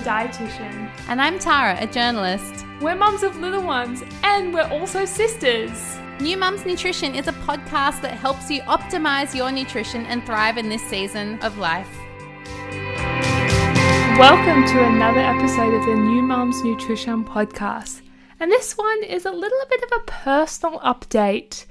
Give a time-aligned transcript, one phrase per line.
[0.00, 0.90] dietitian.
[1.08, 2.64] And I'm Tara, a journalist.
[2.80, 5.96] We're mums of little ones, and we're also sisters.
[6.20, 10.68] New Mums Nutrition is a podcast that helps you optimize your nutrition and thrive in
[10.68, 11.88] this season of life.
[14.18, 18.00] Welcome to another episode of the New Mums Nutrition podcast.
[18.38, 21.66] And this one is a little bit of a personal update.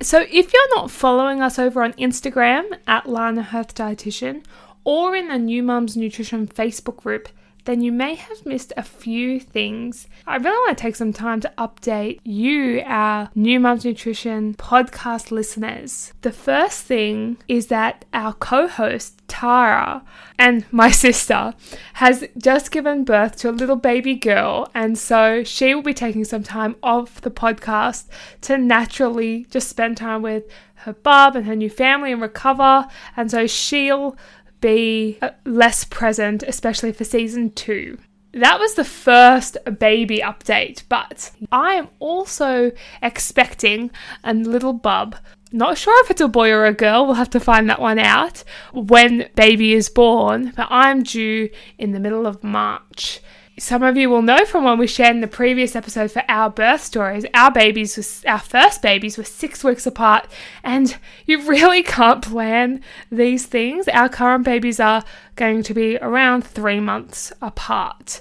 [0.00, 4.44] So, if you're not following us over on Instagram at Lana Health Dietitian
[4.84, 7.28] or in the New Mums Nutrition Facebook group,
[7.64, 10.06] then you may have missed a few things.
[10.26, 15.30] I really want to take some time to update you, our New Mums Nutrition podcast
[15.30, 16.12] listeners.
[16.22, 20.04] The first thing is that our co host, Tara,
[20.38, 21.54] and my sister,
[21.94, 26.24] has just given birth to a little baby girl, and so she will be taking
[26.24, 28.08] some time off the podcast
[28.42, 30.44] to naturally just spend time with
[30.84, 32.86] her bub and her new family and recover.
[33.16, 34.16] And so she'll
[34.64, 37.98] be less present, especially for season two.
[38.32, 43.90] That was the first baby update, but I am also expecting
[44.24, 45.16] a little bub.
[45.52, 47.98] Not sure if it's a boy or a girl, we'll have to find that one
[47.98, 48.42] out
[48.72, 53.20] when baby is born, but I'm due in the middle of March
[53.58, 56.50] some of you will know from when we shared in the previous episode for our
[56.50, 60.26] birth stories, our babies was our first babies were six weeks apart,
[60.64, 62.80] and you really can't plan
[63.12, 63.86] these things.
[63.88, 65.04] Our current babies are
[65.36, 68.20] going to be around three months apart.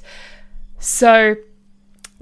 [0.77, 1.35] So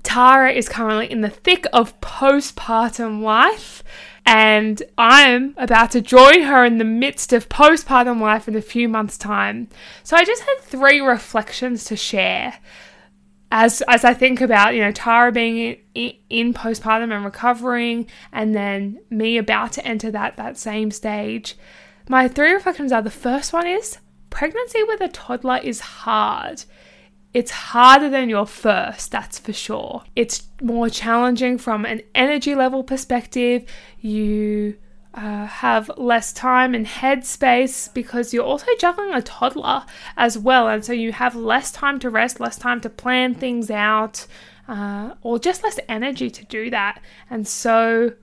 [0.03, 3.83] Tara is currently in the thick of postpartum life.
[4.23, 8.87] And I'm about to join her in the midst of postpartum life in a few
[8.87, 9.67] months' time.
[10.03, 12.59] So I just had three reflections to share
[13.51, 18.55] as as I think about you know Tara being in, in, postpartum and recovering, and
[18.55, 21.55] then me about to enter that that same stage,
[22.09, 23.97] my three reflections are: the first one is
[24.29, 26.63] pregnancy with a toddler is hard.
[27.33, 30.03] It's harder than your first, that's for sure.
[30.17, 33.63] It's more challenging from an energy level perspective.
[33.99, 34.75] You
[35.13, 39.85] uh, have less time and headspace because you're also juggling a toddler
[40.15, 43.69] as well, and so you have less time to rest, less time to plan things
[43.69, 44.25] out,
[44.67, 47.01] uh, or just less energy to do that.
[47.29, 48.13] And so,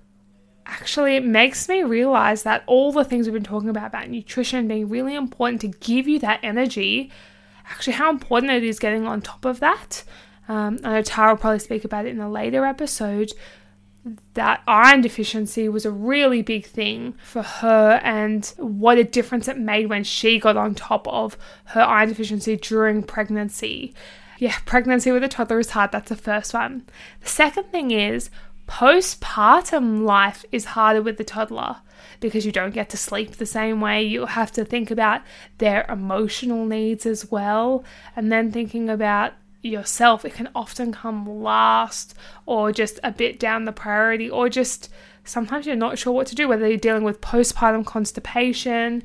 [0.65, 4.67] actually, it makes me realize that all the things we've been talking about about nutrition
[4.67, 7.11] being really important to give you that energy,
[7.69, 10.05] actually, how important it is getting on top of that.
[10.49, 13.33] Um, I know Tara will probably speak about it in a later episode,
[14.35, 19.59] that iron deficiency was a really big thing for her and what a difference it
[19.59, 21.37] made when she got on top of
[21.67, 23.95] her iron deficiency during pregnancy.
[24.39, 25.93] Yeah, pregnancy with a toddler is hard.
[25.93, 26.85] That's the first one.
[27.21, 28.31] The second thing is
[28.69, 31.79] postpartum life is harder with the toddler
[32.21, 34.03] because you don't get to sleep the same way.
[34.03, 35.23] You have to think about
[35.59, 39.33] their emotional needs as well, and then thinking about
[39.69, 42.15] yourself, it can often come last
[42.47, 44.91] or just a bit down the priority, or just
[45.25, 49.03] sometimes you're not sure what to do, whether you're dealing with postpartum constipation.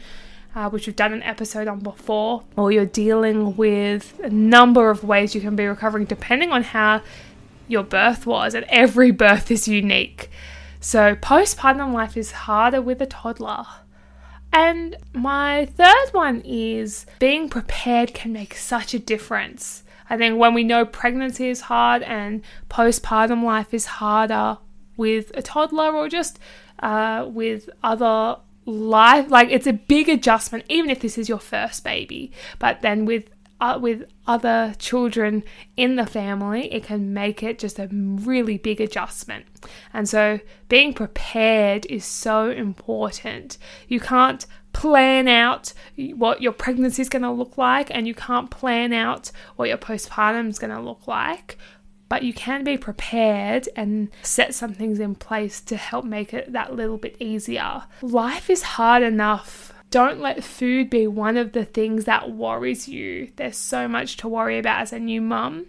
[0.55, 5.03] Uh, which we've done an episode on before, or you're dealing with a number of
[5.03, 7.01] ways you can be recovering depending on how
[7.67, 10.29] your birth was, and every birth is unique.
[10.79, 13.65] So, postpartum life is harder with a toddler.
[14.51, 19.83] And my third one is being prepared can make such a difference.
[20.13, 24.59] I think when we know pregnancy is hard and postpartum life is harder
[24.95, 26.37] with a toddler or just
[26.83, 28.37] uh, with other
[28.67, 32.31] life, like it's a big adjustment, even if this is your first baby.
[32.59, 33.31] But then with
[33.63, 35.41] uh, with other children
[35.77, 39.45] in the family, it can make it just a really big adjustment.
[39.93, 43.57] And so, being prepared is so important.
[43.87, 48.51] You can't plan out what your pregnancy is going to look like and you can't
[48.51, 51.57] plan out what your postpartum is going to look like
[52.09, 56.51] but you can be prepared and set some things in place to help make it
[56.51, 61.65] that little bit easier life is hard enough don't let food be one of the
[61.65, 63.31] things that worries you.
[63.35, 65.67] There's so much to worry about as a new mum.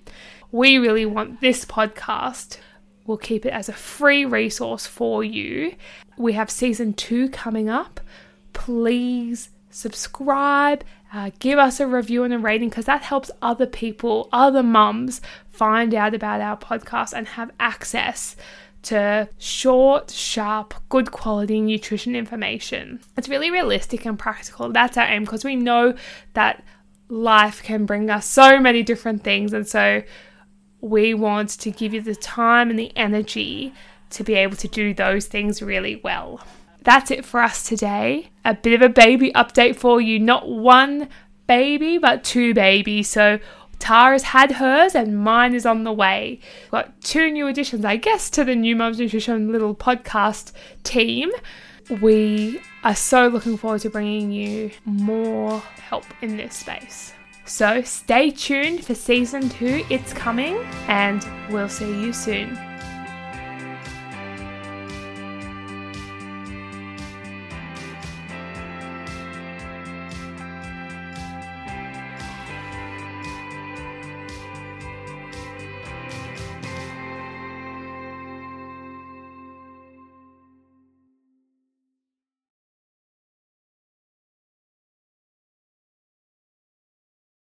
[0.51, 2.57] We really want this podcast.
[3.05, 5.75] We'll keep it as a free resource for you.
[6.17, 8.01] We have season two coming up.
[8.55, 14.31] Please subscribe, uh, give us a review and a rating because that helps other people,
[14.33, 18.37] other mums, find out about our podcast and have access
[18.85, 23.01] to short, sharp, good quality nutrition information.
[23.17, 24.71] It's really realistic and practical.
[24.73, 25.95] That's our aim because we know
[26.35, 26.65] that
[27.09, 29.53] life can bring us so many different things.
[29.53, 30.03] And so
[30.81, 33.73] we want to give you the time and the energy
[34.11, 36.41] to be able to do those things really well
[36.85, 38.31] that's it for us today.
[38.45, 40.21] A bit of a baby update for you.
[40.21, 41.09] Not one
[41.47, 43.09] baby, but two babies.
[43.09, 43.41] So
[43.85, 46.41] Tara's had hers and mine is on the way.
[46.71, 50.53] Got two new additions, I guess, to the New Mums Nutrition little podcast
[50.85, 51.31] team.
[52.01, 57.13] We are so looking forward to bringing you more help in this space.
[57.45, 60.57] So stay tuned for season two, it's coming,
[60.89, 62.59] and we'll see you soon.